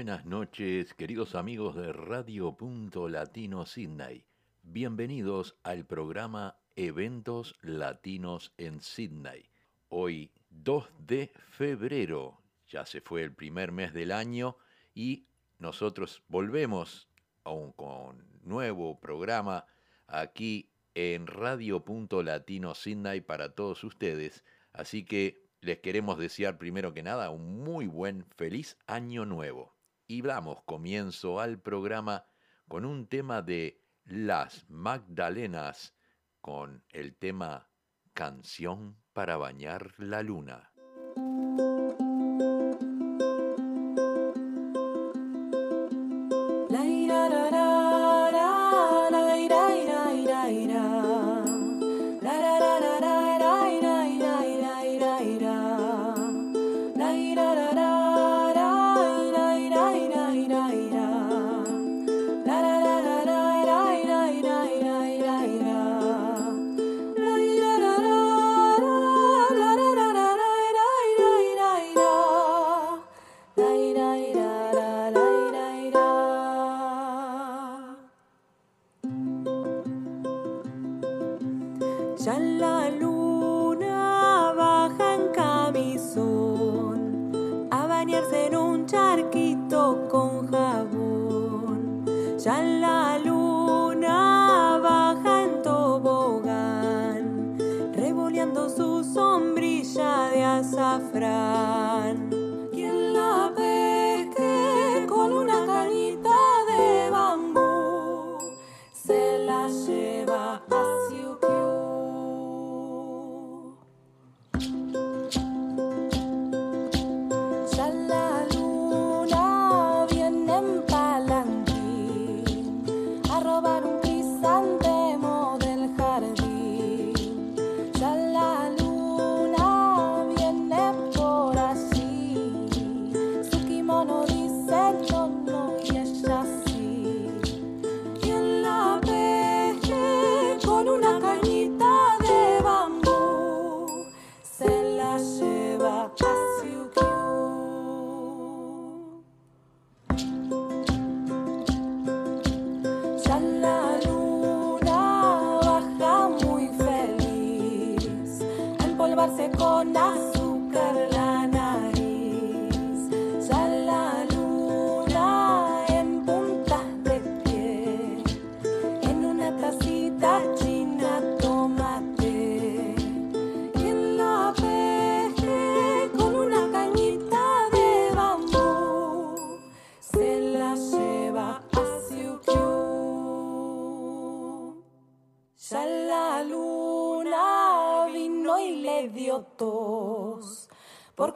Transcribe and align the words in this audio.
Buenas 0.00 0.24
noches, 0.24 0.94
queridos 0.94 1.34
amigos 1.34 1.76
de 1.76 1.92
Radio 1.92 2.56
Punto 2.56 3.06
Latino 3.06 3.66
Sydney. 3.66 4.24
Bienvenidos 4.62 5.58
al 5.62 5.84
programa 5.84 6.56
Eventos 6.74 7.58
Latinos 7.60 8.54
en 8.56 8.80
Sydney. 8.80 9.50
Hoy, 9.90 10.30
2 10.48 10.88
de 11.06 11.30
febrero, 11.50 12.40
ya 12.66 12.86
se 12.86 13.02
fue 13.02 13.22
el 13.22 13.34
primer 13.34 13.72
mes 13.72 13.92
del 13.92 14.12
año 14.12 14.56
y 14.94 15.26
nosotros 15.58 16.22
volvemos 16.28 17.06
aún 17.44 17.72
con 17.72 18.24
nuevo 18.42 18.98
programa 19.00 19.66
aquí 20.06 20.70
en 20.94 21.26
Radio 21.26 21.84
Punto 21.84 22.22
Latino 22.22 22.74
Sydney 22.74 23.20
para 23.20 23.54
todos 23.54 23.84
ustedes. 23.84 24.44
Así 24.72 25.04
que 25.04 25.44
les 25.60 25.80
queremos 25.80 26.16
desear 26.18 26.56
primero 26.56 26.94
que 26.94 27.02
nada 27.02 27.28
un 27.28 27.62
muy 27.62 27.86
buen, 27.86 28.24
feliz 28.38 28.78
año 28.86 29.26
nuevo. 29.26 29.78
Y 30.10 30.22
damos 30.22 30.64
comienzo 30.64 31.38
al 31.38 31.60
programa 31.60 32.26
con 32.66 32.84
un 32.84 33.06
tema 33.06 33.42
de 33.42 33.80
Las 34.02 34.68
Magdalenas, 34.68 35.94
con 36.40 36.84
el 36.88 37.14
tema 37.14 37.70
Canción 38.12 39.00
para 39.12 39.36
bañar 39.36 39.94
la 39.98 40.24
luna. 40.24 40.69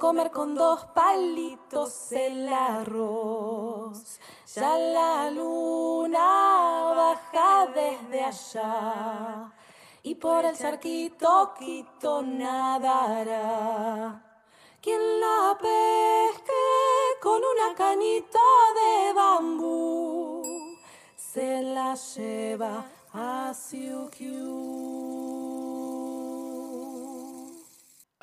Comer 0.04 0.30
con 0.30 0.54
dos 0.54 0.84
palitos 0.94 2.12
el 2.12 2.46
arroz. 2.52 4.20
Ya 4.54 4.76
la 4.76 5.30
luna 5.30 6.92
baja 6.94 7.68
desde 7.74 8.22
allá 8.22 9.50
y 10.02 10.14
por 10.16 10.44
el 10.44 10.56
cerquito 10.56 11.54
quito 11.58 12.20
nadará. 12.20 14.20
Quien 14.82 15.00
la 15.20 15.56
pesque 15.58 16.52
con 17.22 17.40
una 17.52 17.74
canita 17.74 18.46
de 18.80 19.14
bambú 19.14 20.42
se 21.16 21.62
la 21.62 21.94
lleva 21.94 22.84
a 23.14 23.54
Siukiu. 23.54 25.13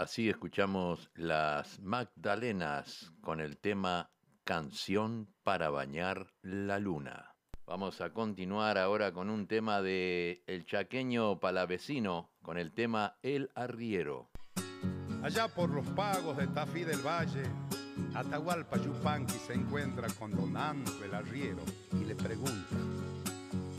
Así 0.01 0.29
escuchamos 0.29 1.11
las 1.13 1.79
Magdalenas 1.79 3.13
con 3.21 3.39
el 3.39 3.59
tema 3.59 4.09
Canción 4.43 5.31
para 5.43 5.69
bañar 5.69 6.33
la 6.41 6.79
luna. 6.79 7.35
Vamos 7.67 8.01
a 8.01 8.11
continuar 8.11 8.79
ahora 8.79 9.13
con 9.13 9.29
un 9.29 9.45
tema 9.45 9.79
de 9.83 10.43
El 10.47 10.65
Chaqueño 10.65 11.39
Palavecino 11.39 12.31
con 12.41 12.57
el 12.57 12.73
tema 12.73 13.19
El 13.21 13.51
Arriero. 13.53 14.31
Allá 15.21 15.47
por 15.49 15.69
los 15.69 15.85
pagos 15.89 16.35
de 16.35 16.47
Tafí 16.47 16.83
del 16.83 17.05
Valle, 17.05 17.43
Atahualpa 18.15 18.77
Yupanqui 18.77 19.37
se 19.37 19.53
encuentra 19.53 20.07
con 20.17 20.31
Don 20.31 20.57
el 21.05 21.13
Arriero 21.13 21.61
y 21.93 22.05
le 22.05 22.15
pregunta, 22.15 22.75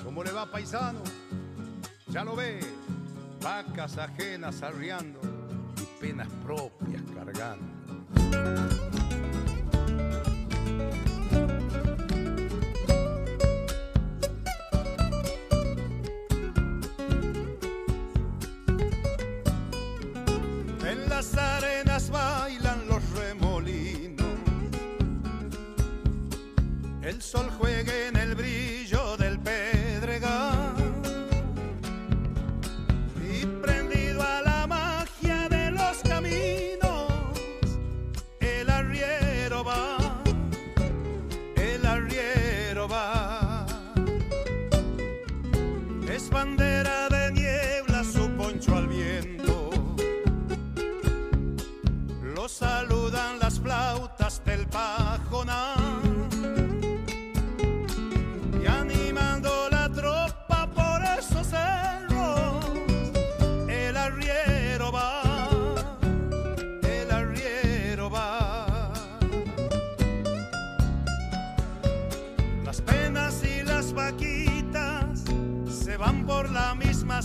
¿cómo 0.04 0.22
le 0.22 0.30
va 0.30 0.48
paisano? 0.48 1.02
Ya 2.10 2.22
lo 2.22 2.36
ve, 2.36 2.60
vacas 3.40 3.98
ajenas 3.98 4.62
arriando 4.62 5.31
penas 6.02 6.26
propias 6.44 7.00
cargando. 7.14 7.64
En 20.84 21.08
las 21.08 21.36
arenas 21.36 22.10
bailan 22.10 22.88
los 22.88 23.08
remolinos, 23.10 24.26
el 27.02 27.22
sol 27.22 27.48
juega 27.58 28.08
en 28.08 28.16
el 28.16 28.21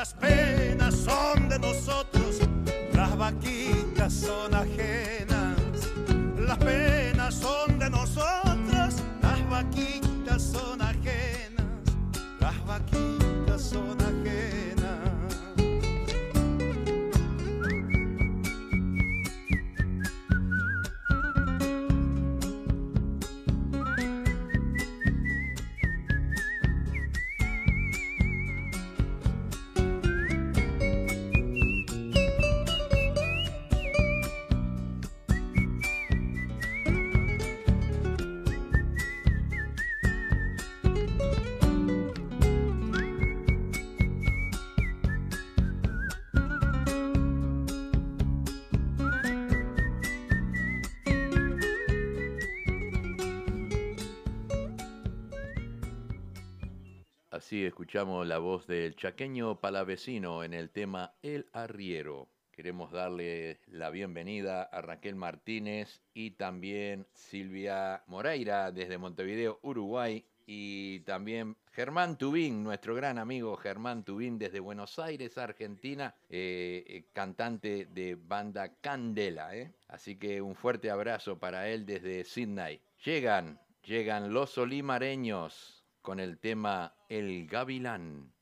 Las 0.00 0.14
penas 0.14 0.94
son 0.94 1.50
de 1.50 1.58
nosotros, 1.58 2.38
las 2.94 3.18
vaquitas 3.18 4.10
son 4.10 4.54
ajenas. 4.54 5.19
Así 57.40 57.64
escuchamos 57.64 58.26
la 58.26 58.36
voz 58.36 58.66
del 58.66 58.94
chaqueño 58.96 59.60
palavecino 59.60 60.44
en 60.44 60.52
el 60.52 60.68
tema 60.68 61.14
El 61.22 61.48
Arriero. 61.54 62.28
Queremos 62.52 62.92
darle 62.92 63.60
la 63.68 63.88
bienvenida 63.88 64.64
a 64.64 64.82
Raquel 64.82 65.14
Martínez 65.14 66.02
y 66.12 66.32
también 66.32 67.06
Silvia 67.14 68.04
Moreira 68.08 68.70
desde 68.72 68.98
Montevideo, 68.98 69.58
Uruguay. 69.62 70.22
Y 70.44 71.00
también 71.00 71.56
Germán 71.72 72.18
Tubín, 72.18 72.62
nuestro 72.62 72.94
gran 72.94 73.16
amigo 73.18 73.56
Germán 73.56 74.04
Tubín 74.04 74.38
desde 74.38 74.60
Buenos 74.60 74.98
Aires, 74.98 75.38
Argentina, 75.38 76.14
eh, 76.28 76.84
eh, 76.86 77.04
cantante 77.14 77.86
de 77.86 78.16
banda 78.16 78.74
Candela. 78.82 79.56
¿eh? 79.56 79.72
Así 79.88 80.16
que 80.16 80.42
un 80.42 80.56
fuerte 80.56 80.90
abrazo 80.90 81.38
para 81.38 81.70
él 81.70 81.86
desde 81.86 82.22
Sydney. 82.22 82.82
Llegan, 83.02 83.58
llegan 83.82 84.30
los 84.34 84.58
olimareños 84.58 85.79
con 86.02 86.20
el 86.20 86.38
tema 86.38 86.94
El 87.08 87.46
Gavilán. 87.46 88.32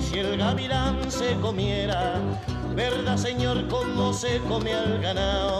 Si 0.00 0.18
el 0.18 0.36
gavilán 0.38 1.10
se 1.10 1.36
comiera, 1.36 2.14
verdad 2.74 3.16
señor, 3.16 3.68
cómo 3.68 4.12
se 4.12 4.40
come 4.48 4.74
al 4.74 5.00
ganado. 5.00 5.59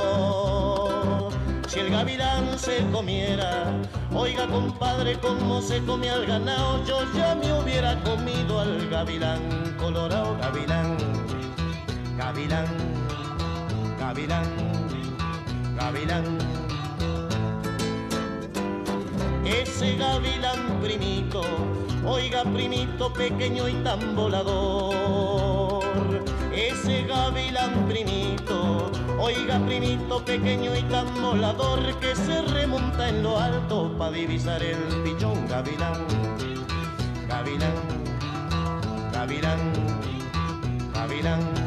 El 1.81 1.89
gavilán 1.89 2.59
se 2.59 2.85
comiera, 2.93 3.73
oiga 4.15 4.47
compadre, 4.47 5.19
cómo 5.19 5.63
se 5.63 5.83
come 5.85 6.11
al 6.11 6.27
ganado, 6.27 6.85
yo 6.85 7.01
ya 7.15 7.35
me 7.35 7.51
hubiera 7.55 7.99
comido 8.03 8.61
al 8.61 8.87
gavilán, 8.91 9.41
colorado 9.79 10.37
gavilán, 10.39 10.97
gavilán, 12.19 12.67
gavilán, 13.99 14.47
gavilán. 15.75 16.61
ese 19.81 19.97
gavilán 19.97 20.81
primito, 20.83 21.41
oiga 22.05 22.43
primito 22.45 23.11
pequeño 23.15 23.67
y 23.69 23.73
tan 23.83 24.15
volador. 24.15 25.83
Ese 26.55 27.05
gavilán 27.05 27.87
primito, 27.89 28.60
oiga 29.21 29.59
primito 29.67 30.25
pequeño 30.25 30.75
y 30.75 30.83
tan 30.85 31.07
volador 31.21 31.99
que 32.01 32.17
se 32.17 32.43
remonta 32.43 33.09
en 33.11 33.23
lo 33.23 33.39
alto 33.39 33.95
para 33.99 34.13
divisar 34.13 34.63
el 34.63 34.79
pichón 35.05 35.47
gavilán. 35.47 36.07
Gavilán, 37.29 37.75
gavilán, 39.13 39.73
gavilán. 40.95 41.60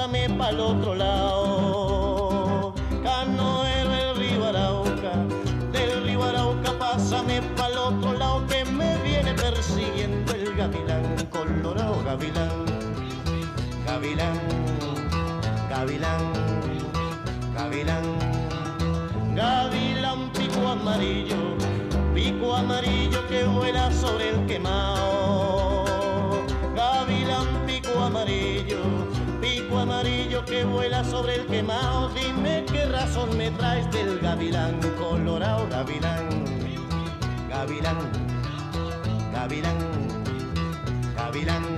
Pásame 0.00 0.28
pa'l 0.30 0.60
otro 0.60 0.94
lado. 0.94 2.74
Canoero 3.04 3.92
el 3.92 4.16
río 4.16 4.46
Arauca, 4.46 5.12
del 5.72 6.04
río 6.04 6.24
Arauca 6.24 6.72
pásame 6.78 7.42
pa'l 7.54 7.76
otro 7.76 8.14
lado 8.14 8.46
que 8.46 8.64
me 8.64 8.96
viene 9.02 9.34
persiguiendo 9.34 10.32
el 10.32 10.56
gavilán, 10.56 11.04
colorado 11.30 12.02
gavilán, 12.02 12.64
gavilán, 13.84 14.40
gavilán, 15.68 16.32
gavilán, 17.54 18.04
gavilán 19.34 20.32
pico 20.32 20.66
amarillo, 20.66 21.58
pico 22.14 22.54
amarillo 22.54 23.28
que 23.28 23.44
vuela 23.44 23.92
sobre 23.92 24.30
el 24.30 24.46
quemado. 24.46 25.09
Vuela 30.64 31.04
sobre 31.04 31.36
el 31.36 31.46
quemado. 31.46 32.10
Dime 32.10 32.64
qué 32.70 32.86
razón 32.86 33.36
me 33.36 33.50
traes 33.52 33.90
del 33.90 34.18
gavilán 34.20 34.80
colorado, 34.98 35.66
gavilán, 35.68 36.28
gavilán, 37.48 37.98
gavilán, 39.32 39.78
gavilán. 41.16 41.69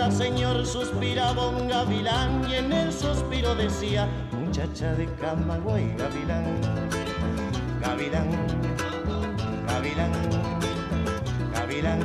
Verdad 0.00 0.16
señor, 0.16 0.66
suspiraba 0.66 1.48
un 1.48 1.68
gavilán 1.68 2.48
y 2.48 2.54
en 2.54 2.72
el 2.72 2.90
suspiro 2.90 3.54
decía, 3.54 4.08
muchacha 4.32 4.94
de 4.94 5.04
Camagüey, 5.16 5.94
gavilán, 5.94 6.58
gavilán, 7.82 8.30
gavilán, 9.66 10.12
gavilán. 11.52 12.00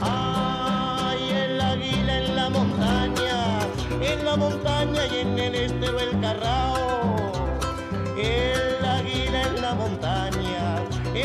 Ay, 0.00 1.30
el 1.30 1.60
águila 1.60 2.18
en 2.18 2.34
la 2.34 2.50
montaña, 2.50 3.60
en 4.00 4.24
la 4.24 4.36
montaña 4.36 5.06
y 5.06 5.18
en 5.18 5.38
el 5.38 5.54
estero 5.54 6.00
el 6.00 6.20
carrao. 6.20 6.88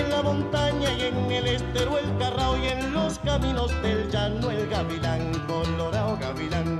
En 0.04 0.10
la 0.10 0.22
montaña 0.22 0.92
y 0.94 1.02
en 1.04 1.32
el 1.32 1.48
estero 1.48 1.98
el 1.98 2.18
carrao 2.18 2.58
y 2.58 2.68
en 2.68 2.94
los 2.94 3.20
caminos 3.20 3.72
del 3.82 4.10
llano 4.10 4.52
el 4.52 4.68
gavilán, 4.70 5.32
colorado 5.48 6.18
gavilán, 6.18 6.80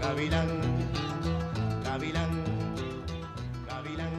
gavilán, 0.00 0.48
gavilán, 1.84 2.44
gavilán, 3.66 4.16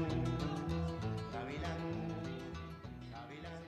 gavilán, 1.31 1.77
gavilán. 3.11 3.61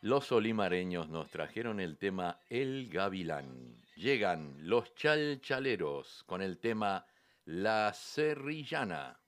Los 0.00 0.32
olimareños 0.32 1.08
nos 1.08 1.30
trajeron 1.30 1.80
el 1.80 1.98
tema 1.98 2.40
El 2.48 2.88
Gavilán. 2.90 3.82
Llegan 3.96 4.56
los 4.60 4.94
chalchaleros 4.94 6.24
con 6.26 6.42
el 6.42 6.58
tema 6.58 7.06
La 7.44 7.92
Serrillana. 7.92 9.20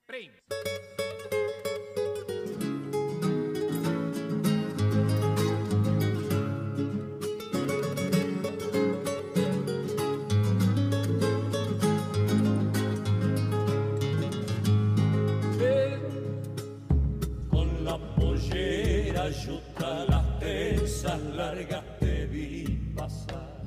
Las 20.09 20.39
tensas 20.39 21.21
largas 21.35 21.83
te 21.99 22.27
vi 22.27 22.65
pasar. 22.95 23.61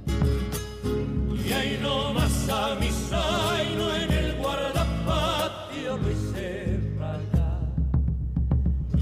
Y 1.46 1.52
ahí 1.52 1.78
nomás 1.82 2.50
a 2.50 2.76
mi 2.80 2.88
zaino 2.88 3.94
en 3.96 4.12
el 4.12 4.38
guardapatio 4.38 5.98
lo 5.98 6.12
hice. 6.12 6.80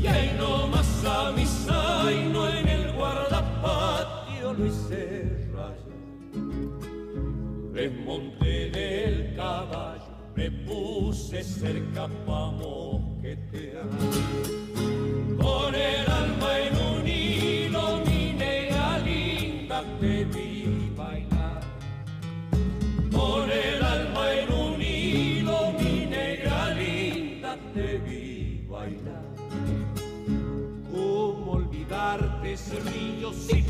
Y 0.02 0.08
ahí 0.08 0.36
nomás 0.38 1.06
a 1.06 1.32
mi 1.32 1.46
zaino 1.46 2.50
en 2.50 2.68
el 2.68 2.92
guardapatio 2.94 4.54
lo 4.54 4.66
hice 4.66 5.50
rayar. 5.54 5.78
Desmonté 7.74 8.72
del 8.72 9.36
caballo, 9.36 10.02
me 10.36 10.50
puse 10.50 11.44
cerca 11.44 12.08
pa' 12.26 12.52
mosquetear. 12.52 13.86
Río 32.92 33.34
si 33.34 33.67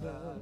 sun. 0.00 0.37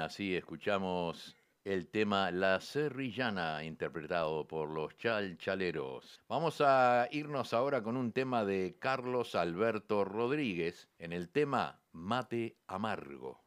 Así 0.00 0.34
escuchamos 0.34 1.36
el 1.64 1.86
tema 1.86 2.32
La 2.32 2.60
Serrillana, 2.60 3.62
interpretado 3.62 4.48
por 4.48 4.68
los 4.68 4.96
Chalchaleros. 4.98 6.20
Vamos 6.28 6.60
a 6.60 7.06
irnos 7.12 7.54
ahora 7.54 7.80
con 7.80 7.96
un 7.96 8.10
tema 8.10 8.44
de 8.44 8.76
Carlos 8.80 9.36
Alberto 9.36 10.04
Rodríguez 10.04 10.88
en 10.98 11.12
el 11.12 11.28
tema 11.28 11.80
Mate 11.92 12.56
Amargo. 12.66 13.40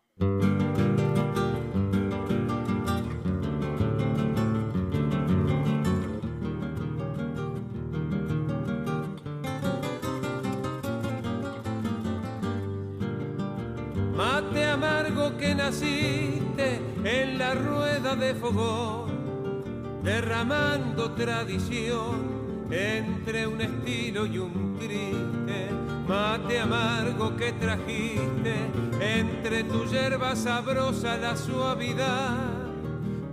De 18.16 18.36
fogón, 18.36 19.64
derramando 20.04 21.12
tradición 21.12 22.66
entre 22.72 23.48
un 23.48 23.62
estilo 23.62 24.26
y 24.26 24.38
un 24.38 24.78
triste 24.80 25.70
mate 26.08 26.60
amargo 26.60 27.36
que 27.36 27.52
trajiste 27.54 28.56
entre 29.02 29.64
tu 29.64 29.86
yerba 29.86 30.36
sabrosa 30.36 31.18
la 31.18 31.36
suavidad 31.36 32.38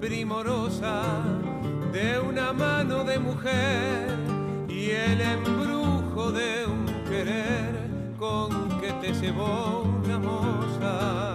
primorosa 0.00 1.02
de 1.92 2.18
una 2.18 2.52
mano 2.52 3.04
de 3.04 3.18
mujer 3.18 4.16
y 4.68 4.90
el 4.90 5.20
embrujo 5.20 6.32
de 6.32 6.66
un 6.66 6.86
querer 7.08 8.14
con 8.18 8.80
que 8.80 8.92
te 9.00 9.14
cebó 9.14 9.82
una 9.82 10.18
moza. 10.18 11.31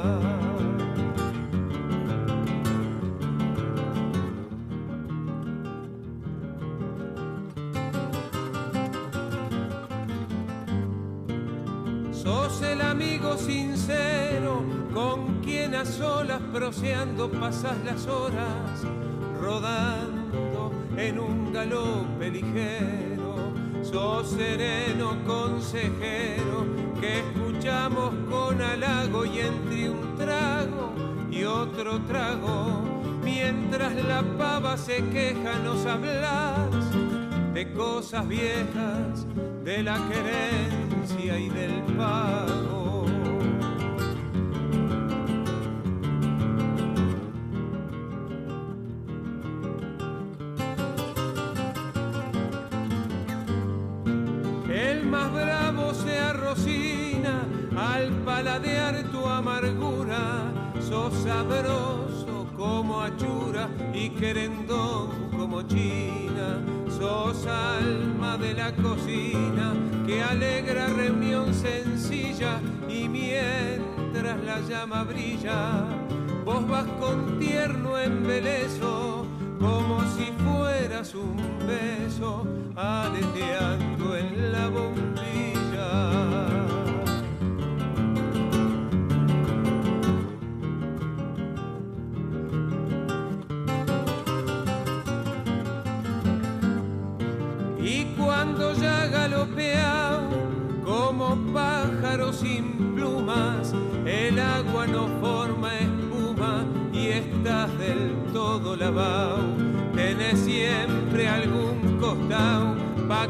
Sincero 13.47 14.61
con 14.93 15.39
quien 15.41 15.73
a 15.73 15.85
solas 15.85 16.41
proseando 16.51 17.31
pasas 17.31 17.77
las 17.85 18.05
horas, 18.05 18.83
rodando 19.41 20.73
en 20.97 21.17
un 21.17 21.53
galope 21.53 22.29
ligero. 22.29 23.53
Sos 23.83 24.31
sereno 24.31 25.15
consejero 25.25 26.65
que 26.99 27.19
escuchamos 27.19 28.13
con 28.29 28.61
halago 28.61 29.23
y 29.23 29.39
entre 29.39 29.91
un 29.91 30.17
trago 30.17 30.91
y 31.31 31.45
otro 31.45 32.01
trago, 32.01 32.81
mientras 33.23 33.95
la 33.95 34.23
pava 34.37 34.75
se 34.75 34.97
queja 35.05 35.57
nos 35.63 35.85
hablas 35.85 36.69
de 37.53 37.71
cosas 37.71 38.27
viejas, 38.27 39.25
de 39.63 39.83
la 39.83 39.97
querencia 40.09 41.39
y 41.39 41.47
del 41.47 41.81
pago. 41.95 42.86
Paladear 58.57 59.03
tu 59.11 59.25
amargura, 59.25 60.51
sos 60.79 61.13
sabroso 61.23 62.47
como 62.57 63.01
achura 63.01 63.69
y 63.93 64.09
querendón 64.09 65.29
como 65.37 65.61
china 65.61 66.59
Sos 66.89 67.45
alma 67.45 68.37
de 68.37 68.55
la 68.55 68.75
cocina 68.75 69.75
que 70.07 70.23
alegra 70.23 70.87
reunión 70.87 71.53
sencilla 71.53 72.59
y 72.89 73.07
mientras 73.07 74.43
la 74.43 74.59
llama 74.61 75.03
brilla, 75.03 75.85
vos 76.43 76.67
vas 76.67 76.87
con 76.99 77.37
tierno 77.37 77.99
embeleso 77.99 79.27
como 79.59 80.01
si 80.15 80.31
fueras 80.43 81.13
un 81.13 81.37
beso 81.67 82.47
aleteando 82.75 84.15
en 84.15 84.51
la 84.51 84.69
bombilla. 84.69 85.16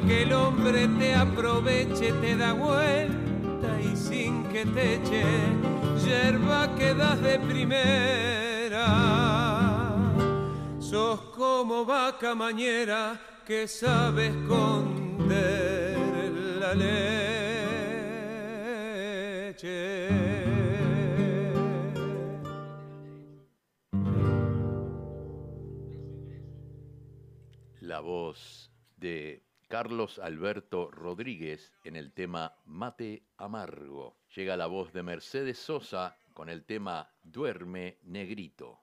Que 0.07 0.23
el 0.23 0.31
hombre 0.31 0.87
te 0.87 1.13
aproveche, 1.13 2.13
te 2.13 2.37
da 2.37 2.53
vuelta 2.53 3.81
y 3.81 3.95
sin 3.95 4.45
que 4.45 4.65
te 4.65 4.95
eche, 4.95 5.23
yerba 6.05 6.73
quedas 6.75 7.21
de 7.21 7.37
primera. 7.39 8.87
Sos 10.79 11.19
como 11.35 11.85
vaca 11.85 12.33
mañera 12.33 13.19
que 13.45 13.67
sabe 13.67 14.27
esconder 14.27 15.97
la 16.61 16.73
leche. 16.73 17.67
La 27.81 27.99
voz 27.99 28.71
de 28.95 29.46
Carlos 29.67 30.17
Alberto 30.19 30.89
Rodríguez 30.91 31.73
en 31.83 31.97
el 31.97 32.13
tema 32.13 32.55
Mate 32.65 33.23
Amargo. 33.37 34.15
Llega 34.33 34.55
la 34.55 34.67
voz 34.67 34.93
de 34.93 35.03
Mercedes 35.03 35.57
Sosa 35.57 36.17
con 36.33 36.47
el 36.47 36.63
tema 36.63 37.09
Duerme 37.23 37.97
Negrito. 38.03 38.79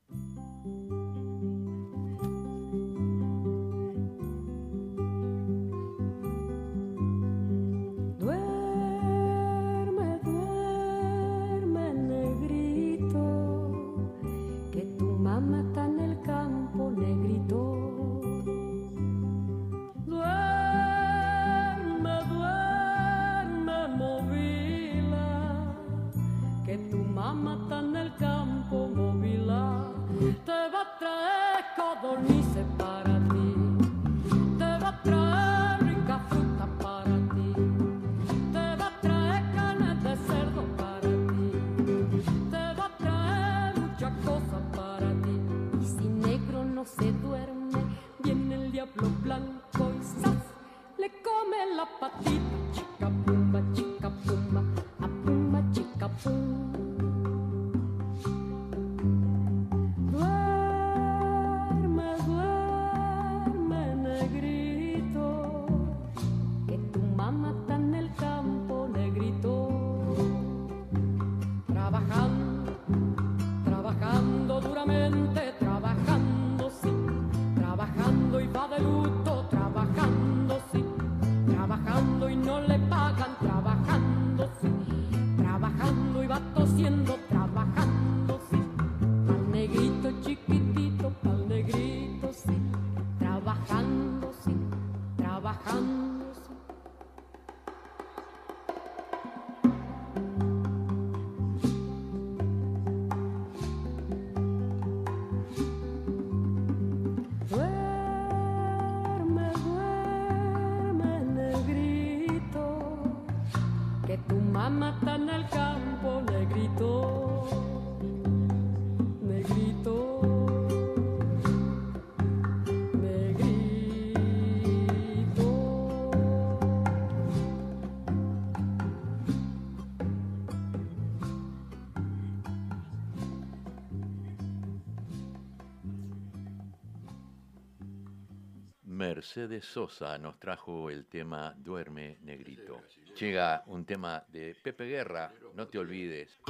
Mercedes 139.14 139.64
Sosa 139.66 140.18
nos 140.18 140.40
trajo 140.40 140.90
el 140.90 141.06
tema 141.06 141.54
Duerme 141.56 142.18
Negrito. 142.22 142.82
Llega 143.20 143.62
un 143.66 143.84
tema 143.84 144.24
de 144.26 144.56
Pepe 144.60 144.86
Guerra, 144.86 145.32
no 145.54 145.68
te 145.68 145.78
olvides. 145.78 146.40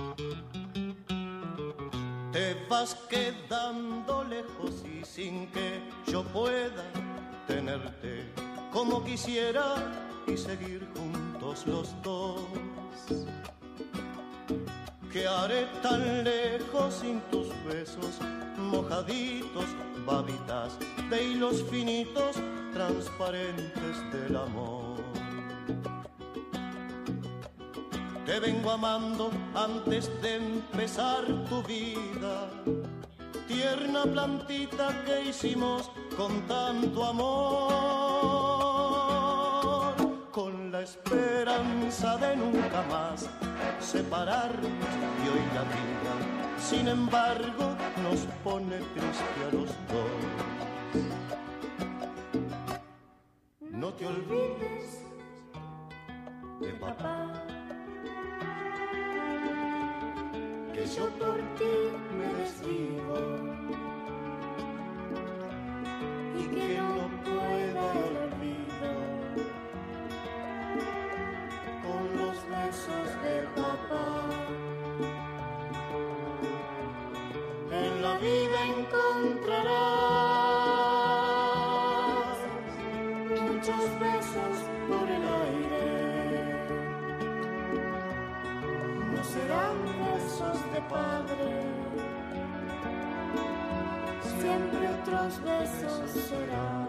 Te 2.33 2.55
vas 2.67 2.95
quedando 3.11 4.25
lejos 4.25 4.83
y 4.87 5.05
sin 5.05 5.47
que 5.49 5.83
yo 6.11 6.25
pueda 6.25 6.91
tenerte 7.47 8.33
como 8.73 9.05
quisiera 9.05 9.75
y 10.27 10.35
seguir 10.35 10.89
juntos 10.97 11.67
los 11.67 12.03
dos. 12.03 12.41
¿Qué 15.13 15.27
haré 15.27 15.67
tan 15.83 16.25
lejos 16.25 16.95
sin 16.95 17.21
tus 17.31 17.47
besos 17.67 18.19
mojaditos, 18.57 19.67
babitas 20.07 20.79
de 21.11 21.25
hilos 21.25 21.63
finitos 21.71 22.37
transparentes 22.75 24.13
del 24.13 24.37
amor? 24.37 24.97
Te 28.27 28.41
vengo 28.41 28.71
amando 28.73 29.31
antes 29.55 30.11
de 30.21 30.37
empezar 30.37 31.25
tu 31.49 31.63
vida. 31.63 32.49
Tierna 33.47 34.05
plantita 34.05 35.05
que 35.05 35.29
hicimos 35.29 35.91
con 36.17 36.41
tanto 36.49 37.05
amor. 37.05 37.55
Con 40.33 40.73
la 40.73 40.81
esperanza 40.81 42.17
de 42.17 42.37
nunca 42.37 42.83
más 42.91 43.29
separarnos 43.79 44.93
y 45.23 45.29
hoy 45.29 45.45
la 45.55 45.63
vida, 45.63 46.15
sin 46.59 46.89
embargo, 46.89 47.77
nos 48.03 48.21
pone 48.43 48.79
triste 48.79 49.45
a 49.49 49.53
los 49.53 49.69
dos. 49.69 50.74
No 53.95 54.01
te 54.01 54.07
olvides 54.09 55.05
de 56.61 56.69
papá. 56.81 57.33
que 60.73 60.85
yo 60.85 61.09
por 61.11 61.37
ti 61.57 61.75
me 62.19 62.27
desvivo 62.35 63.17
y 66.37 66.43
que 66.49 66.81
otros 95.05 95.39
besos 95.45 96.11
serán. 96.29 96.89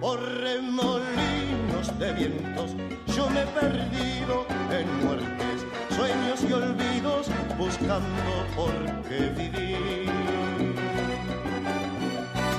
Por 0.00 0.20
remolinos 0.20 1.98
de 1.98 2.12
vientos 2.12 2.76
yo 3.16 3.28
me 3.30 3.42
he 3.42 3.46
perdido 3.46 4.46
en 4.70 5.04
muertes, 5.04 5.66
sueños 5.96 6.44
y 6.48 6.52
olvidos 6.52 7.26
buscando 7.58 8.32
por 8.54 8.72
qué 9.08 9.30
vivir. 9.36 10.10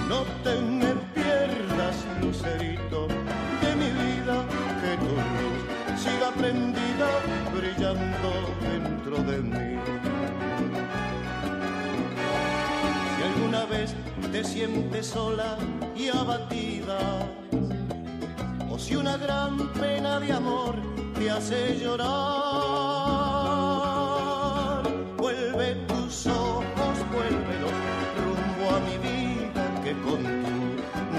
No 0.10 0.24
te 0.44 0.60
me 0.60 0.94
pierdas, 1.16 1.96
lucerito, 2.22 3.08
de 3.62 3.76
mi 3.78 3.92
vida, 3.92 4.46
que 4.82 4.98
tu 4.98 5.16
luz 5.40 6.02
siga 6.04 6.32
prendida, 6.32 7.08
brillando 7.56 8.32
dentro 8.62 9.18
de 9.24 9.38
mí. 9.42 9.73
Te 14.34 14.44
sientes 14.44 15.06
sola 15.06 15.58
y 15.96 16.08
abatida, 16.08 17.00
o 18.68 18.80
si 18.80 18.96
una 18.96 19.16
gran 19.18 19.72
pena 19.74 20.20
de 20.20 20.34
amor 20.34 20.76
te 21.14 21.30
hace 21.30 21.78
llorar, 21.78 22.10
vuelve 25.18 25.76
tus 25.88 26.26
ojos, 26.26 26.96
vuélvelos 27.14 27.74
rumbo 28.24 28.72
a 28.76 28.80
mi 28.88 28.98
vida 29.08 29.64
que 29.84 29.94
con 30.02 30.24
tu 30.24 30.56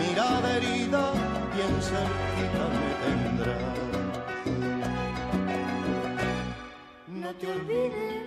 mirada 0.01 0.57
herida 0.57 1.13
bien 1.55 1.75
cerquita 1.91 2.63
me 2.75 2.91
tendrá. 3.05 3.59
No 7.07 7.31
te 7.37 7.47
olvides 7.47 8.24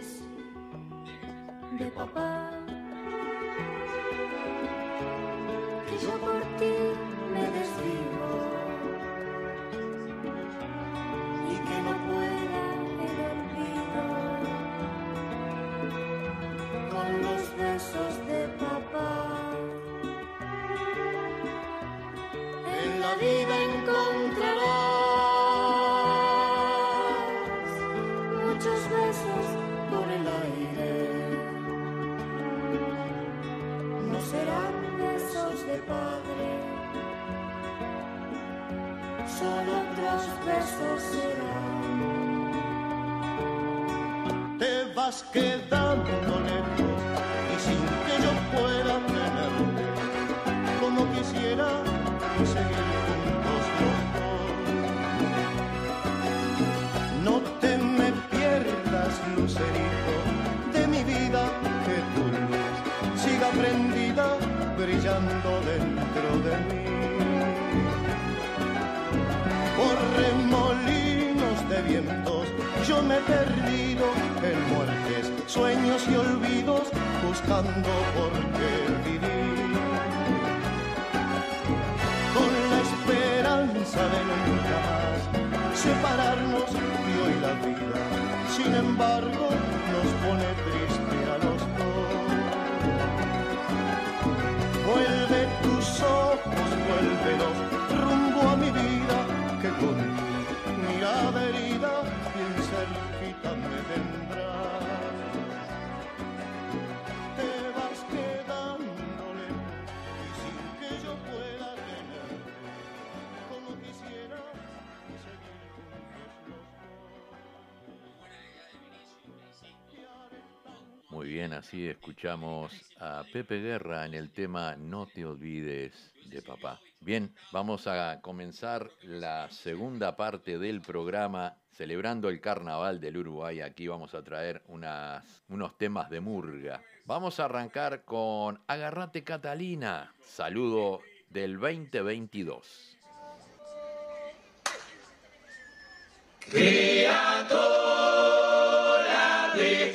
Muy 121.18 121.30
bien, 121.30 121.52
así 121.52 121.88
escuchamos 121.88 122.72
a 123.00 123.24
Pepe 123.34 123.60
Guerra 123.60 124.06
en 124.06 124.14
el 124.14 124.30
tema 124.30 124.76
No 124.76 125.08
te 125.08 125.26
olvides 125.26 126.14
de 126.30 126.44
papá. 126.44 126.80
Bien, 127.00 127.34
vamos 127.52 127.88
a 127.88 128.22
comenzar 128.22 128.88
la 129.02 129.50
segunda 129.50 130.16
parte 130.16 130.60
del 130.60 130.80
programa 130.80 131.58
celebrando 131.72 132.30
el 132.30 132.40
carnaval 132.40 133.00
del 133.02 133.18
Uruguay. 133.18 133.62
Aquí 133.62 133.88
vamos 133.88 134.14
a 134.14 134.22
traer 134.22 134.62
unos 134.68 135.78
temas 135.80 136.08
de 136.12 136.20
murga. 136.22 136.84
Vamos 137.06 137.40
a 137.40 137.46
arrancar 137.46 138.04
con 138.06 138.62
Agarrate 138.68 139.24
Catalina, 139.24 140.14
saludo 140.22 141.02
del 141.32 141.60
2022. 141.60 142.96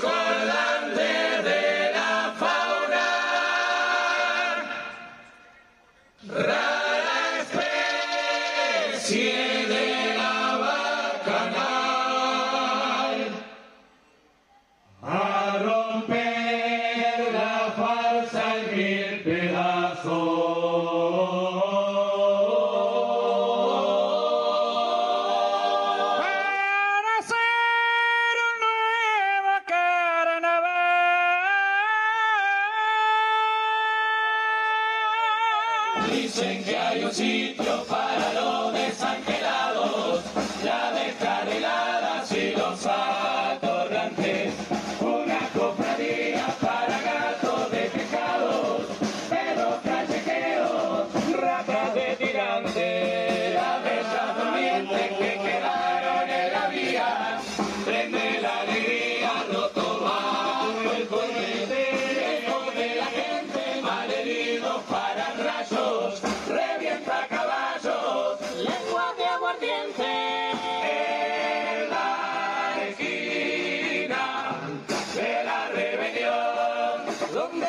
A 0.05 0.32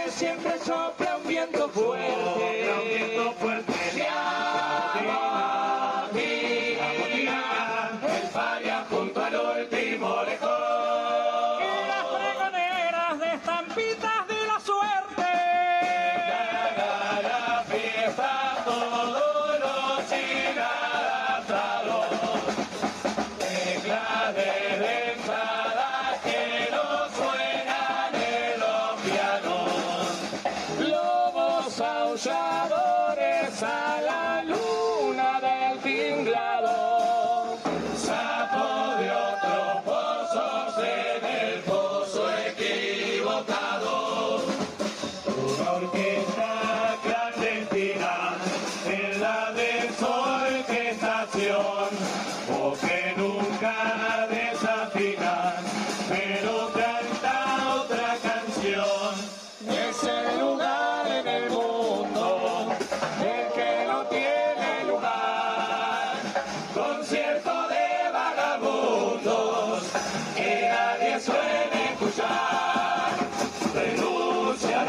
siempre 0.09 0.57
sopla 0.59 1.17
un 1.17 1.27
viento 1.27 1.69
fuerte. 1.69 2.69
un 2.81 2.89
viento 2.89 3.31
fuerte. 3.33 3.52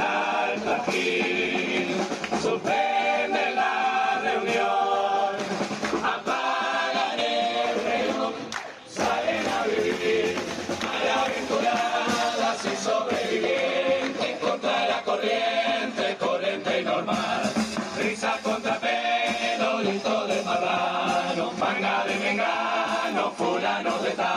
Al 0.01 0.61
trajín, 0.63 1.97
suspenden 2.43 3.55
la 3.57 4.21
reunión, 4.23 5.35
apagan 6.03 7.19
el 7.19 7.75
reloj, 7.85 8.35
salen 8.89 9.47
a 9.49 9.67
vivir, 9.67 10.37
malaventuradas 10.85 12.59
y 12.65 12.77
sobrevivientes 12.85 14.39
contra 14.41 14.89
la 14.89 15.03
corriente, 15.03 16.17
corriente 16.19 16.81
y 16.81 16.85
normal, 16.85 17.53
risa 17.99 18.39
contra 18.43 18.79
pelo, 18.79 19.79
grito 19.79 20.27
de 20.27 20.43
marrano, 20.43 21.53
manga 21.59 22.05
de 22.07 22.15
mengano, 22.17 23.31
fulano 23.33 23.99
de 23.99 24.11
tal, 24.11 24.34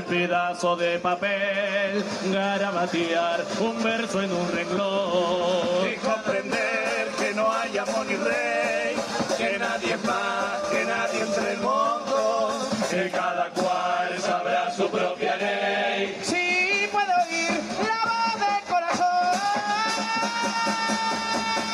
vulgar 0.00 0.04
pedazo 0.04 0.76
de 0.76 0.98
papel, 0.98 2.04
garabatear 2.32 3.44
un 3.60 3.82
verso 3.82 4.22
en 4.22 4.32
un 4.32 4.52
renglón. 4.52 5.88
Y 5.88 5.96
comprender 5.96 7.08
que 7.18 7.34
no 7.34 7.50
hay 7.52 7.78
amor 7.78 8.06
ni 8.06 8.16
rey, 8.16 8.96
que 9.36 9.58
nadie 9.58 9.94
es 9.94 10.04
más, 10.04 10.60
que 10.70 10.84
nadie 10.84 11.20
entre 11.20 11.52
el 11.52 11.58
mundo, 11.60 12.68
que 12.90 13.10
cada 13.10 13.50
cual 13.50 14.18
sabrá 14.18 14.70
su 14.70 14.88
propia 14.90 15.36
ley. 15.36 16.18
Sí, 16.22 16.88
puedo 16.92 17.12
oír 17.26 17.60
la 17.86 18.00
voz 18.10 18.34
del 18.40 18.64
corazón. 18.68 19.06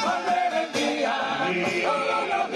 Volver 0.02 0.54
el 0.54 0.72
día, 0.72 1.16
todos 1.84 2.50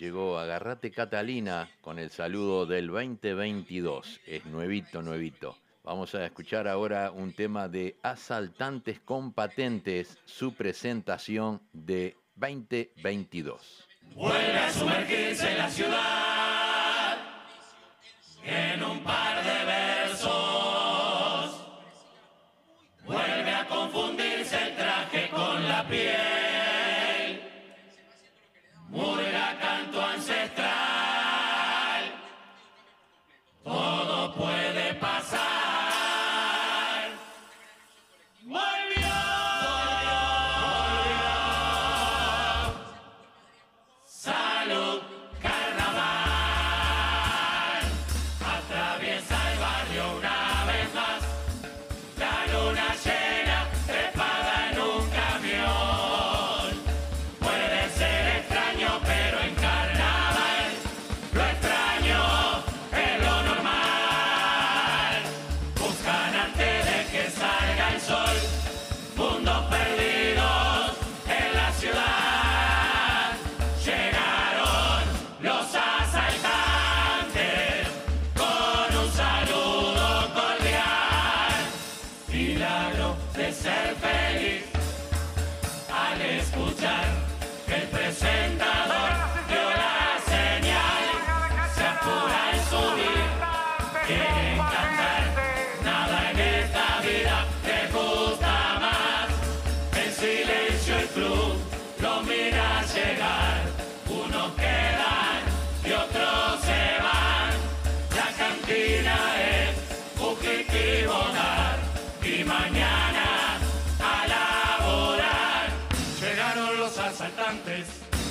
llegó 0.00 0.38
Agarrate 0.38 0.90
Catalina 0.90 1.68
con 1.82 1.98
el 1.98 2.10
saludo 2.10 2.64
del 2.64 2.86
2022. 2.86 4.20
Es 4.26 4.46
nuevito, 4.46 5.02
nuevito. 5.02 5.58
Vamos 5.84 6.14
a 6.14 6.24
escuchar 6.24 6.66
ahora 6.66 7.10
un 7.10 7.34
tema 7.34 7.68
de 7.68 7.96
Asaltantes 8.02 9.00
con 9.00 9.34
Patentes, 9.34 10.18
su 10.24 10.54
presentación 10.54 11.60
de 11.74 12.16
2022. 12.36 13.88
Vuelve 14.14 14.58
a 14.58 14.72
sumergirse 14.72 15.54
la 15.58 15.68
ciudad 15.68 17.18
en 18.42 18.82
un 18.82 19.04
par 19.04 19.29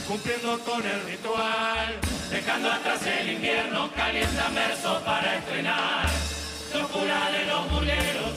cumpliendo 0.09 0.59
con 0.61 0.83
el 0.83 1.03
ritual. 1.05 1.99
Dejando 2.31 2.71
atrás 2.71 3.05
el 3.05 3.29
invierno, 3.29 3.91
calientan 3.95 4.55
verso 4.55 4.99
para 5.05 5.35
estrenar. 5.35 6.09
Locura 6.73 7.29
de 7.31 7.45
los 7.45 7.71
muleros 7.71 8.33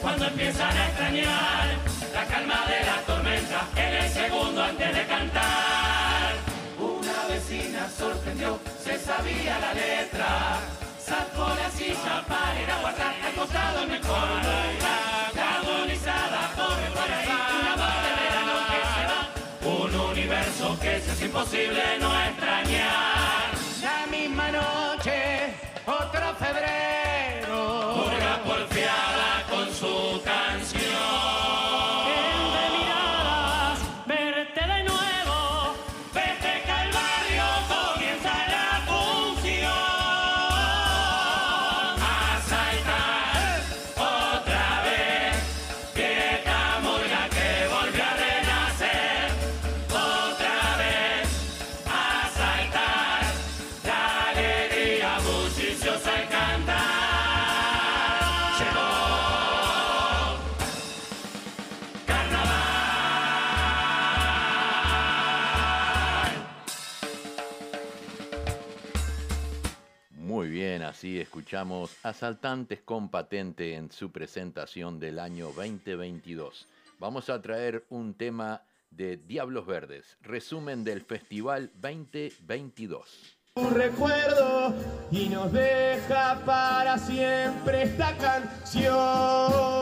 cuando 0.00 0.26
empiezan 0.26 0.76
a 0.76 0.86
extrañar 0.88 1.68
la 2.12 2.24
calma 2.26 2.66
de 2.66 2.84
la 2.84 2.96
tormenta 3.06 3.60
en 3.76 3.94
el 3.94 4.10
segundo 4.10 4.62
antes 4.64 4.94
de 4.96 5.06
cantar. 5.06 6.32
Una 6.78 7.26
vecina 7.28 7.88
sorprendió, 7.88 8.58
se 8.82 8.98
sabía 8.98 9.60
la 9.60 9.74
letra. 9.74 10.58
Sacó 10.98 11.48
la 11.54 11.70
silla 11.70 12.24
para 12.26 12.60
ir 12.60 12.70
a 12.70 12.80
guardar 12.80 13.14
al 13.24 13.32
costado 13.34 13.86
mejor 13.86 14.28
lugar. 14.28 15.32
Agonizada 15.62 16.50
corre 16.56 16.90
por 16.90 18.01
universo 20.32 20.78
que 20.80 21.00
si 21.00 21.10
es 21.10 21.22
imposible 21.22 21.82
no 22.00 22.10
extrañar. 22.24 23.50
La 23.82 24.06
misma 24.10 24.50
noche, 24.50 25.54
otro 25.86 26.34
febrero. 26.38 26.81
Asaltantes 72.02 72.80
con 72.80 73.10
Patente 73.10 73.74
en 73.74 73.90
su 73.92 74.10
presentación 74.10 74.98
del 74.98 75.18
año 75.18 75.48
2022. 75.48 76.66
Vamos 76.98 77.28
a 77.28 77.42
traer 77.42 77.84
un 77.90 78.14
tema 78.14 78.62
de 78.90 79.18
Diablos 79.18 79.66
Verdes, 79.66 80.16
resumen 80.22 80.82
del 80.82 81.02
Festival 81.02 81.70
2022. 81.74 83.36
Un 83.56 83.74
recuerdo 83.74 84.74
y 85.10 85.28
nos 85.28 85.52
deja 85.52 86.40
para 86.46 86.96
siempre 86.96 87.82
esta 87.82 88.16
canción. 88.16 89.81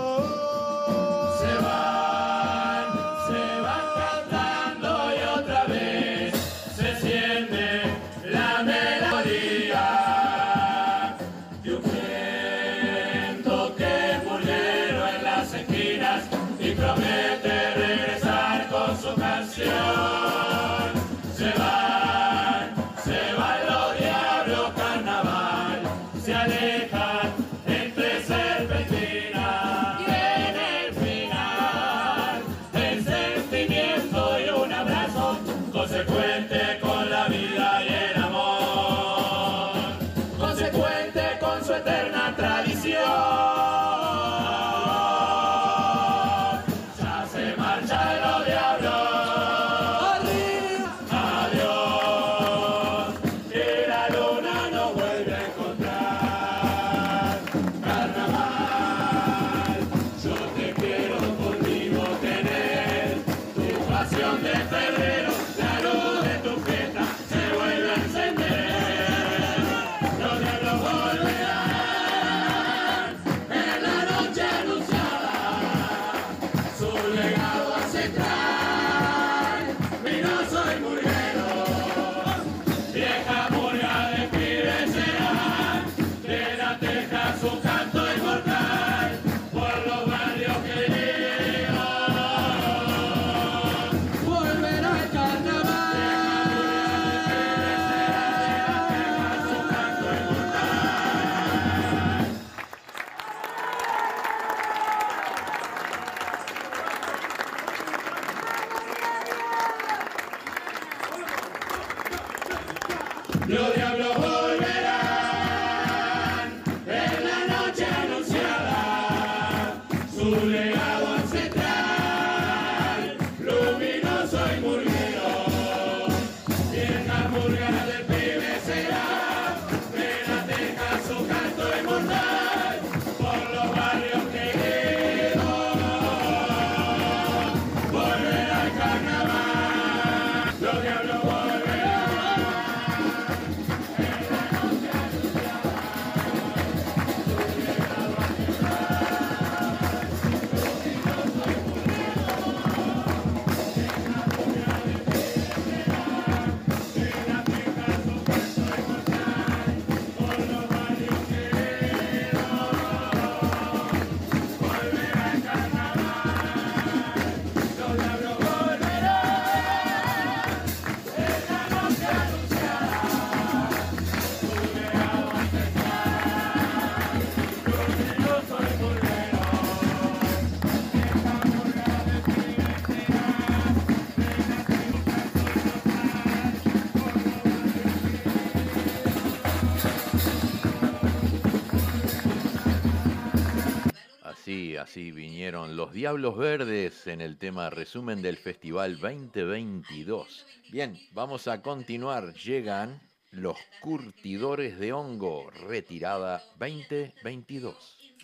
Así 194.90 195.12
vinieron 195.12 195.76
los 195.76 195.92
Diablos 195.92 196.36
Verdes 196.36 197.06
en 197.06 197.20
el 197.20 197.38
tema 197.38 197.70
resumen 197.70 198.22
del 198.22 198.36
Festival 198.36 198.98
2022. 198.98 200.44
Bien, 200.72 200.98
vamos 201.12 201.46
a 201.46 201.62
continuar. 201.62 202.34
Llegan 202.34 203.00
los 203.30 203.56
curtidores 203.82 204.80
de 204.80 204.92
hongo, 204.92 205.48
retirada 205.68 206.42
2022. 206.58 208.14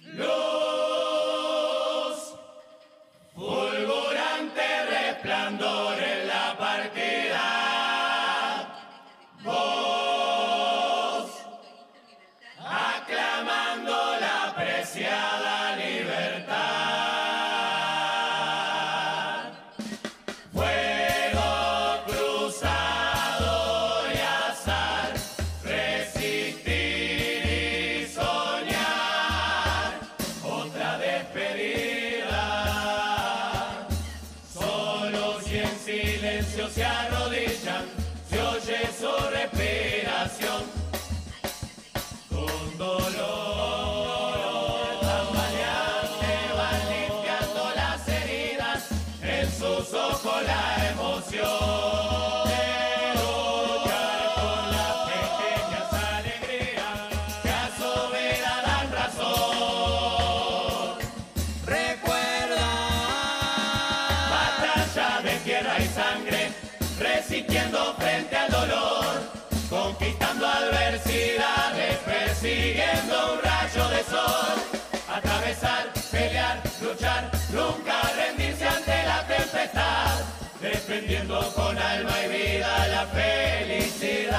nunca 77.52 78.02
rendirse 78.16 78.66
ante 78.66 79.04
la 79.04 79.26
tempestad, 79.26 80.24
defendiendo 80.60 81.38
con 81.54 81.78
alma 81.78 82.12
y 82.24 82.28
vida 82.28 82.88
la 82.88 83.06
felicidad. 83.06 84.34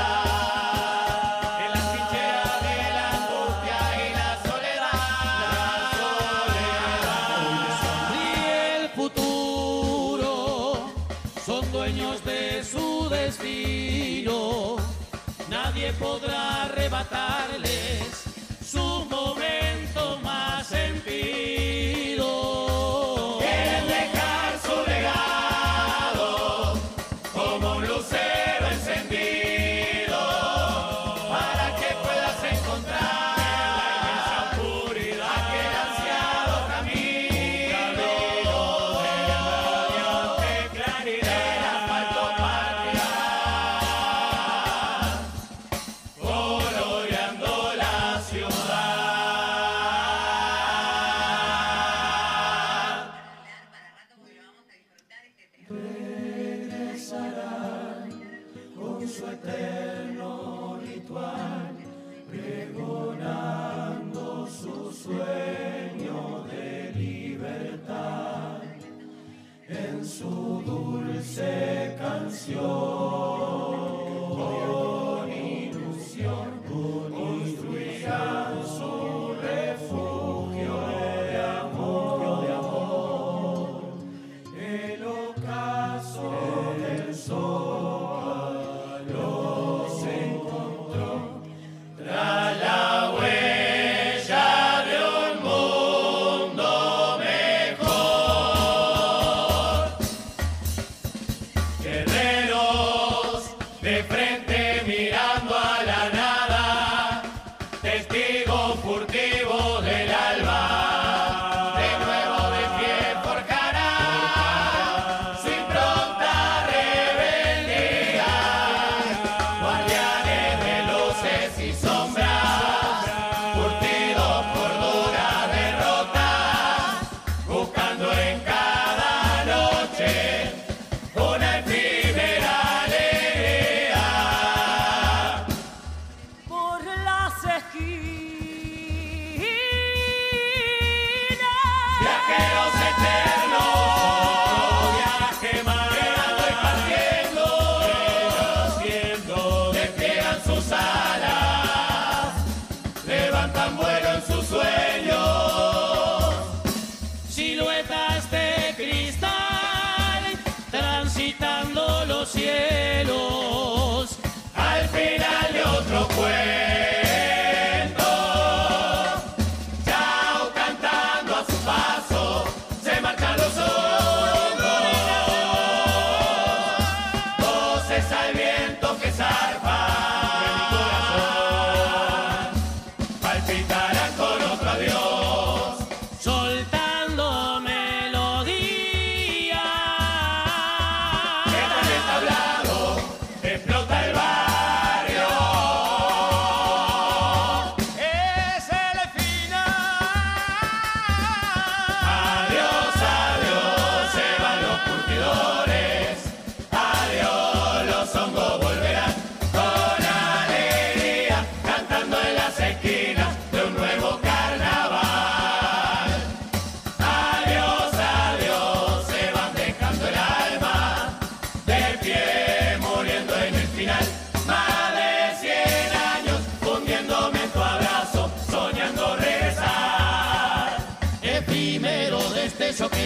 En 1.63 1.71
las 1.71 1.91
trincheras 1.91 2.61
de 2.67 2.77
la 2.97 3.05
angustia 3.19 3.79
y 4.03 4.05
la 4.19 4.31
soledad, 4.47 5.01
la 5.43 5.55
soledad. 7.11 7.45
Y 8.21 8.25
el 8.81 8.89
futuro 8.89 10.31
son 11.45 11.63
dueños 11.71 12.23
de 12.25 12.63
su 12.63 13.07
destino, 13.09 14.75
nadie 15.49 15.93
podrá 15.93 16.63
arrebatarles 16.63 18.25
su 18.65 19.05
momento 19.09 20.19
más 20.21 20.71
en 20.73 21.01
ti. 21.01 22.06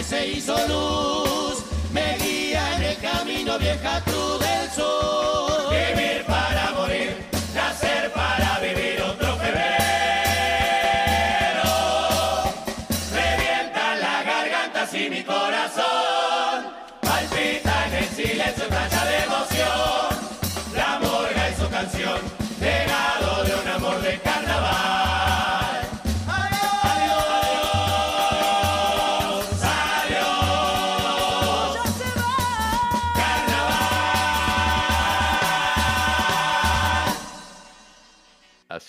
se 0.02 0.26
hizo 0.28 0.56
luz, 0.68 1.64
me 1.92 2.16
guía 2.18 2.76
en 2.76 2.82
el 2.82 2.96
camino 2.98 3.58
vieja 3.58 4.00
cruz 4.04 4.40
del 4.40 4.70
sur. 4.70 5.70
Vivir 5.70 6.24
para 6.26 6.72
morir. 6.72 7.16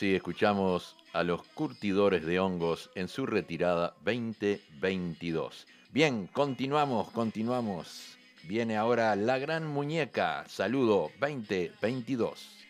así 0.04 0.16
escuchamos 0.16 0.98
a 1.14 1.24
los 1.24 1.44
curtidores 1.54 2.26
de 2.26 2.38
hongos 2.38 2.90
en 2.94 3.08
su 3.08 3.26
retirada 3.26 3.96
2022. 4.04 5.66
Bien, 5.92 6.28
continuamos, 6.28 7.10
continuamos. 7.12 8.18
Viene 8.44 8.76
ahora 8.76 9.16
la 9.16 9.38
gran 9.38 9.66
muñeca. 9.66 10.44
Saludo 10.50 11.10
2022. 11.22 12.66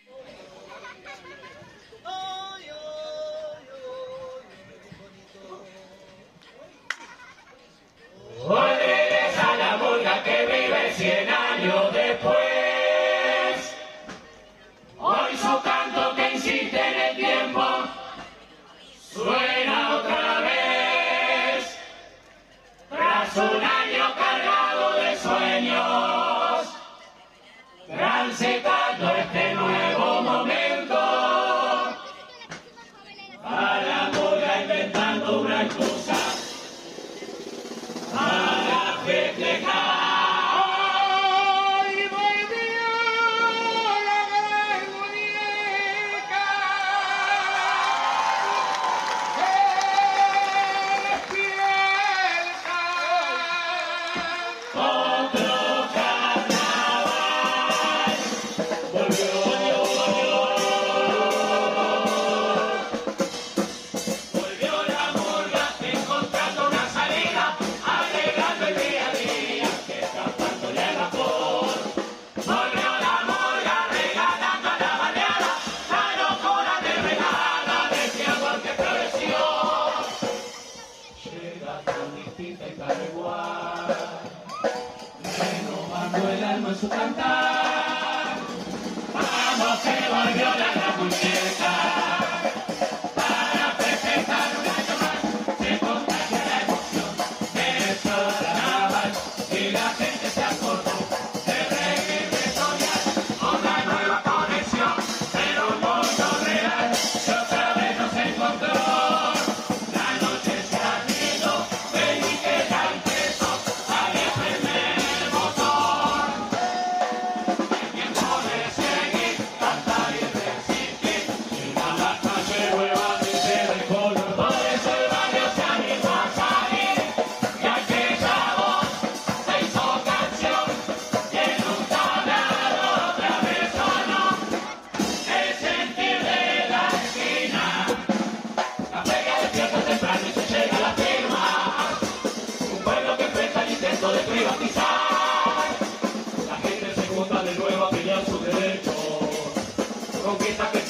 Volveré 8.48 9.26
a 9.42 9.58
la 9.58 9.78
murga 9.78 10.24
que 10.24 10.46
vive 10.46 10.94
100 10.94 11.30
años 11.30 11.94
después. 11.94 12.36
Hoy 15.00 15.36
su 15.36 15.62
canto 15.64 16.16
que 16.16 16.34
insiste 16.36 16.78
en 16.78 17.03
Suena 19.14 19.98
otra 19.98 20.40
vez, 20.42 21.78
tras 22.90 23.38
una 23.38 23.73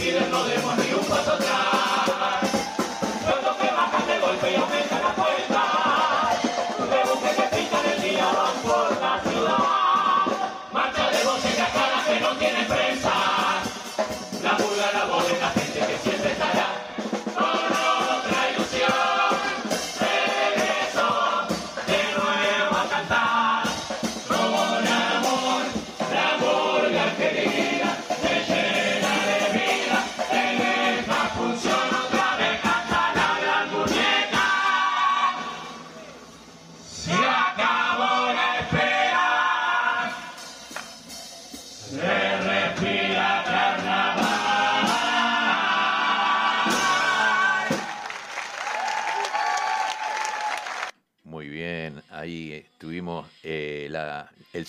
si 0.03 0.11
no 0.11 0.19
podemos 0.25 0.82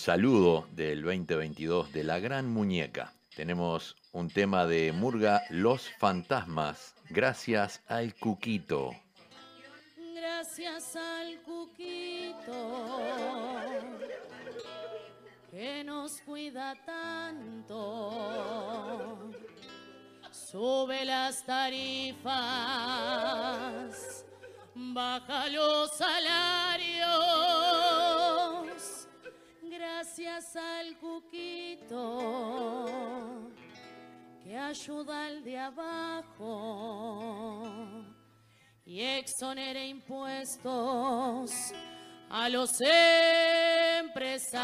saludo 0.05 0.67
del 0.73 1.01
2022 1.01 1.91
de 1.91 2.03
la 2.03 2.19
gran 2.19 2.47
muñeca. 2.47 3.11
Tenemos 3.35 3.95
un 4.11 4.29
tema 4.29 4.67
de 4.67 4.91
Murga 4.91 5.41
Los 5.49 5.89
Fantasmas, 5.97 6.93
gracias 7.09 7.81
al 7.87 8.13
Cuquito. 8.13 8.91
Gracias 10.15 10.95
al 10.95 11.41
Cuquito 11.41 13.01
que 15.49 15.83
nos 15.83 16.21
cuida 16.21 16.75
tanto. 16.85 18.11
Sube 20.29 21.03
las 21.03 21.43
tarifas, 21.43 22.35
baja 24.75 25.49
los 25.49 25.97
salarios 25.97 27.65
gracias 29.77 30.55
al 30.55 30.97
cuquito 30.97 32.85
que 34.43 34.57
ayuda 34.57 35.25
al 35.25 35.43
de 35.43 35.59
abajo 35.59 36.43
y 38.85 39.01
exonera 39.01 39.83
impuestos 39.83 41.51
a 42.29 42.47
los 42.49 42.71
empresarios. 43.99 44.55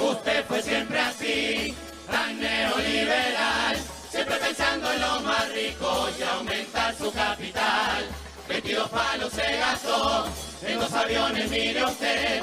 Usted 0.00 0.44
fue 0.46 0.62
siempre 0.62 0.98
así, 0.98 1.74
tan 2.10 2.40
neoliberal, 2.40 3.76
siempre 4.10 4.36
pensando 4.36 4.90
en 4.92 5.00
los 5.00 5.22
más 5.22 5.52
ricos 5.52 6.18
y 6.18 6.22
aumentar 6.22 6.94
su 6.94 7.12
capital. 7.12 8.04
22 8.48 8.88
palos 8.88 9.32
se 9.32 9.56
gastó 9.58 10.26
en 10.62 10.80
los 10.80 10.92
aviones, 10.92 11.48
mire 11.50 11.84
usted 11.84 12.42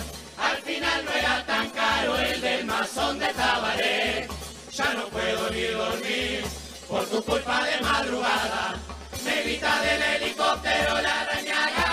final 0.78 1.06
no 1.06 1.12
era 1.12 1.44
tan 1.46 1.70
caro 1.72 2.18
el 2.18 2.40
del 2.40 2.66
masón 2.66 3.18
de 3.18 3.34
Tabaré. 3.34 4.28
Ya 4.72 4.94
no 4.94 5.08
puedo 5.08 5.50
ni 5.50 5.64
dormir 5.64 6.44
por 6.88 7.04
tu 7.08 7.24
culpa 7.24 7.64
de 7.64 7.82
madrugada, 7.82 8.76
me 9.26 9.42
grita 9.42 9.82
del 9.82 10.02
helicóptero 10.04 11.02
la 11.02 11.22
arañaga. 11.22 11.90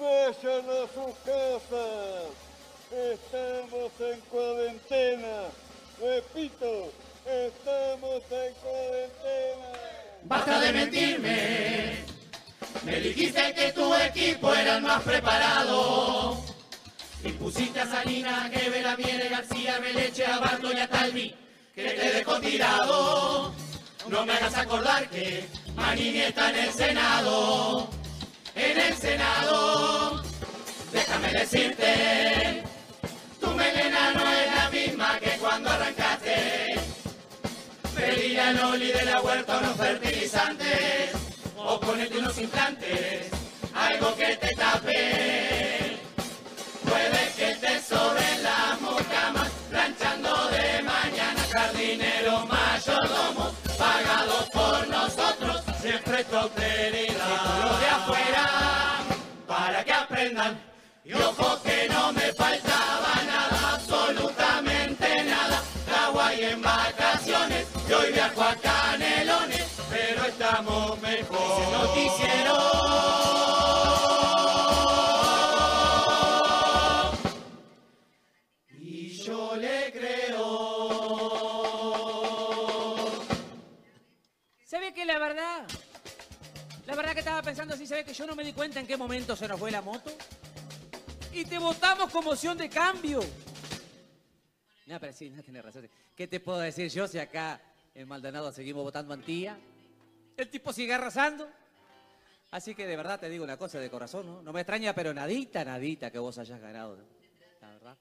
Vayan 0.00 0.66
a 0.70 0.82
sus 0.94 1.14
casas. 1.24 2.34
Estamos 2.90 3.92
en 4.00 4.20
cuarentena. 4.32 5.36
Repito, 6.00 6.92
estamos 7.24 8.22
en 8.30 8.54
cuarentena. 8.54 9.70
Basta 10.24 10.60
de 10.60 10.72
mentirme. 10.72 12.13
Me 12.84 13.00
dijiste 13.00 13.54
que 13.54 13.72
tu 13.72 13.94
equipo 13.94 14.54
era 14.54 14.76
el 14.76 14.82
más 14.82 15.02
preparado. 15.02 16.38
Y 17.24 17.32
pusiste 17.32 17.80
a 17.80 17.86
Salina, 17.86 18.50
que 18.52 18.68
Vera 18.68 18.94
viene 18.94 19.28
García, 19.30 19.78
Beleche, 19.78 20.26
a 20.26 20.38
Barto 20.38 20.70
y 20.70 20.78
a 20.78 20.86
Talvi, 20.86 21.34
que 21.74 21.82
te 21.82 22.12
dejó 22.12 22.38
tirado. 22.40 23.54
No 24.08 24.26
me 24.26 24.34
hagas 24.34 24.58
acordar 24.58 25.08
que 25.08 25.48
Manini 25.74 26.20
está 26.20 26.50
en 26.50 26.56
el 26.56 26.72
Senado. 26.72 27.88
En 28.54 28.78
el 28.78 28.94
Senado. 28.94 30.22
Déjame 30.92 31.32
decirte, 31.32 32.62
tu 33.40 33.50
melena 33.52 34.12
no 34.12 34.30
es 34.30 34.54
la 34.54 34.70
misma 34.70 35.18
que 35.20 35.30
cuando 35.38 35.70
arrancaste. 35.70 36.74
Pedí 37.96 38.36
a 38.36 38.52
Loli 38.52 38.92
de 38.92 39.04
la 39.06 39.22
huerta 39.22 39.58
unos 39.58 39.76
fertilizantes 39.76 41.13
ponete 41.84 42.18
unos 42.18 42.38
implantes, 42.38 43.28
algo 43.74 44.14
que 44.16 44.36
te 44.36 44.54
tape. 44.54 45.98
Puede 46.82 47.32
que 47.36 47.54
te 47.56 47.80
sobren 47.80 48.42
las 48.42 48.80
mucamas, 48.80 49.50
planchando 49.70 50.48
de 50.48 50.82
mañana, 50.82 51.40
jardineros, 51.52 52.48
mayordomos, 52.48 53.52
pagados 53.78 54.48
por 54.50 54.88
nosotros, 54.88 55.62
siempre 55.80 56.24
tu 56.24 56.36
austeridad. 56.36 57.64
Los 57.64 57.80
de 57.80 57.86
afuera, 57.86 58.50
para 59.46 59.84
que 59.84 59.92
aprendan, 59.92 60.58
y 61.04 61.12
ojo 61.12 61.62
que 61.62 61.88
no 61.90 62.12
me 62.12 62.32
faltaba 62.32 63.14
nada, 63.26 63.74
absolutamente 63.74 65.24
nada. 65.24 65.62
Hawái 65.90 66.44
en 66.44 66.62
vacaciones, 66.62 67.66
y 67.88 67.92
hoy 67.92 68.12
viajo 68.12 68.42
a 68.42 68.54
Canelones, 68.56 68.73
estamos 70.64 71.00
mejor. 71.00 71.72
Noticiero. 71.72 72.54
Y 78.70 79.08
yo 79.22 79.56
le 79.56 79.92
creo. 79.92 80.34
¿Sabe 84.64 84.94
que 84.94 85.04
la 85.04 85.18
verdad? 85.18 85.66
La 86.86 86.94
verdad 86.94 87.12
que 87.12 87.20
estaba 87.20 87.42
pensando 87.42 87.74
así, 87.74 87.86
¿sabe 87.86 88.04
que 88.04 88.14
yo 88.14 88.26
no 88.26 88.34
me 88.34 88.44
di 88.44 88.52
cuenta 88.52 88.80
en 88.80 88.86
qué 88.86 88.96
momento 88.96 89.36
se 89.36 89.48
nos 89.48 89.58
fue 89.58 89.70
la 89.70 89.80
moto? 89.82 90.10
Y 91.32 91.44
te 91.44 91.58
votamos 91.58 92.10
con 92.10 92.24
moción 92.24 92.56
de 92.58 92.68
cambio. 92.68 93.20
No, 94.86 95.00
pero 95.00 95.12
sí, 95.12 95.30
no 95.30 95.42
tenés 95.42 95.64
razón. 95.64 95.88
¿Qué 96.14 96.28
te 96.28 96.40
puedo 96.40 96.58
decir 96.58 96.90
yo 96.90 97.08
si 97.08 97.18
acá 97.18 97.60
en 97.94 98.06
Maldonado 98.06 98.52
seguimos 98.52 98.84
votando 98.84 99.14
Antía? 99.14 99.58
El 100.36 100.48
tipo 100.48 100.72
sigue 100.72 100.92
arrasando. 100.94 101.48
Así 102.50 102.74
que 102.74 102.86
de 102.86 102.96
verdad 102.96 103.20
te 103.20 103.28
digo 103.28 103.44
una 103.44 103.56
cosa 103.56 103.78
de 103.80 103.90
corazón, 103.90 104.26
¿no? 104.26 104.42
No 104.42 104.52
me 104.52 104.60
extraña, 104.60 104.94
pero 104.94 105.12
nadita, 105.12 105.64
nadita 105.64 106.10
que 106.10 106.18
vos 106.18 106.38
hayas 106.38 106.60
ganado. 106.60 106.98
La 107.60 107.70
verdad. 107.70 107.96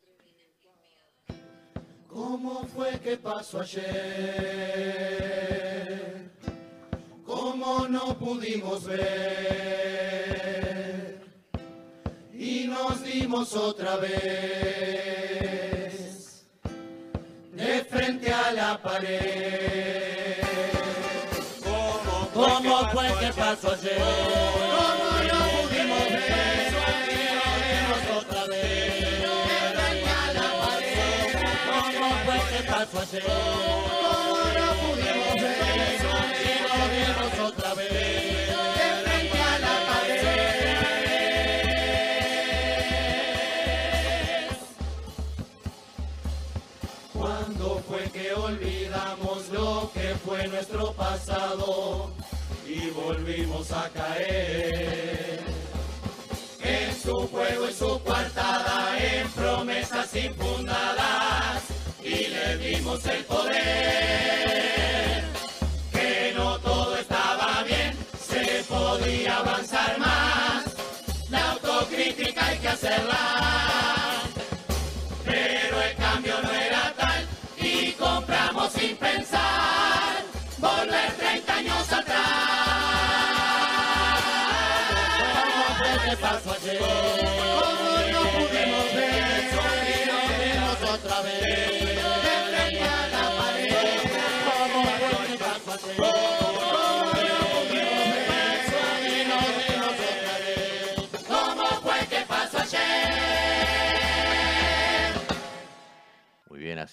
¿Cómo 2.07 2.65
fue 2.67 2.99
que 2.99 3.17
pasó 3.17 3.61
ayer? 3.61 4.93
¿Cómo 7.25 7.87
no 7.87 8.17
pudimos 8.19 8.85
ver? 8.85 10.03
Y 12.33 12.67
nos 12.67 13.03
dimos 13.03 13.55
otra 13.55 13.95
vez 13.95 14.13
de 17.53 17.85
frente 17.85 18.31
a 18.31 18.51
la 18.51 18.79
pared. 18.81 20.12
¿Cuándo 47.13 47.81
fue 47.87 48.03
que 48.11 48.33
olvidamos 48.33 49.49
lo 49.49 49.91
que 49.93 50.15
fue 50.25 50.47
nuestro 50.47 50.93
pasado 50.93 52.11
y 52.73 52.89
volvimos 52.89 53.71
a 53.71 53.89
caer? 53.89 55.39
En 56.61 56.95
su 56.99 57.27
juego 57.27 57.69
y 57.69 57.73
su 57.73 58.01
coartada, 58.03 58.97
en 58.97 59.29
promesas 59.29 60.15
infundadas, 60.15 61.63
y 62.03 62.27
le 62.27 62.57
dimos 62.57 63.05
el 63.05 63.23
poder. 63.25 65.23
Que 65.91 66.33
no 66.35 66.57
todo 66.59 66.97
estaba 66.97 67.63
bien, 67.63 67.95
se 68.17 68.63
podía 68.63 69.37
avanzar 69.37 69.99
más. 69.99 70.63
La 71.29 71.51
autocrítica 71.51 72.47
hay 72.47 72.57
que 72.57 72.69
hacerla 72.69 73.12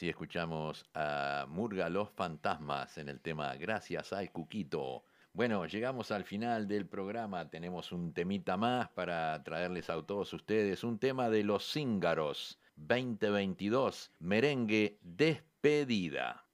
así 0.01 0.09
escuchamos 0.09 0.87
a 0.95 1.45
Murga 1.47 1.91
Los 1.91 2.09
Fantasmas 2.09 2.97
en 2.97 3.11
el 3.11 3.21
tema 3.21 3.55
Gracias 3.57 4.15
al 4.15 4.33
Cuquito. 4.33 5.05
Bueno, 5.35 5.67
llegamos 5.67 6.11
al 6.11 6.25
final 6.25 6.67
del 6.67 6.87
programa. 6.87 7.51
Tenemos 7.51 7.93
un 7.93 8.15
temita 8.15 8.57
más 8.57 8.89
para 8.89 9.43
traerles 9.43 9.91
a 9.91 10.01
todos 10.01 10.33
ustedes. 10.33 10.85
Un 10.85 10.99
tema 10.99 11.29
de 11.29 11.45
los 11.45 11.71
Cíngaros 11.71 12.59
2022, 12.77 14.11
merengue 14.21 14.97
despedida. 15.03 16.47